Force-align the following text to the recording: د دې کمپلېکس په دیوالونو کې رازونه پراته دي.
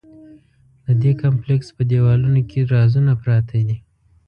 د 0.85 0.87
دې 1.01 1.11
کمپلېکس 1.21 1.67
په 1.77 1.81
دیوالونو 1.89 2.41
کې 2.49 2.69
رازونه 2.73 3.11
پراته 3.21 3.57
دي. 3.67 3.77